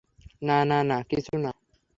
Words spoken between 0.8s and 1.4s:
না, কিছু